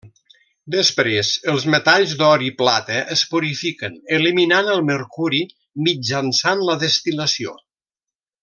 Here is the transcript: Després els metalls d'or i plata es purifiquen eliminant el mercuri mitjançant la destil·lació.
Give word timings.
Després 0.75 1.27
els 1.51 1.65
metalls 1.73 2.15
d'or 2.21 2.45
i 2.47 2.49
plata 2.63 2.97
es 3.17 3.23
purifiquen 3.33 4.01
eliminant 4.19 4.73
el 4.77 4.83
mercuri 4.91 5.43
mitjançant 5.89 6.69
la 6.71 6.79
destil·lació. 6.87 7.59